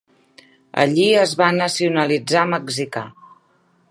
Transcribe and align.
Allí 0.83 1.05
es 1.25 1.33
va 1.41 1.51
nacionalitzar 1.59 2.47
mexicà. 2.57 3.07